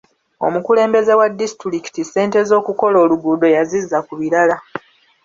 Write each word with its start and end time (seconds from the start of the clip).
Omukulembeze 0.47 1.13
wa 1.19 1.27
disitulikiti 1.39 2.01
ssente 2.05 2.39
z'okukola 2.49 2.97
oluguudo 3.03 3.45
yazizza 3.55 3.97
ku 4.07 4.13
birala. 4.19 4.57